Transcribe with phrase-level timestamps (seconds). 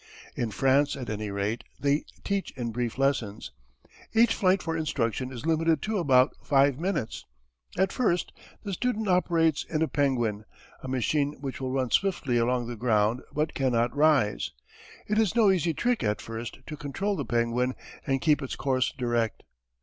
[0.35, 3.51] In France, at any rate, they teach in brief lessons.
[4.15, 7.23] Each flight for instruction is limited to about five minutes.
[7.77, 8.31] At first
[8.63, 10.45] the student operates in a "penguin"
[10.81, 14.53] a machine which will run swiftly along the ground but cannot rise.
[15.05, 17.75] It is no easy trick at first, to control the "penguin"
[18.07, 19.43] and keep its course direct.